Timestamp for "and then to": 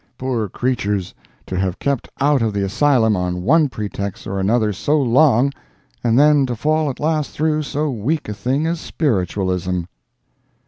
6.03-6.55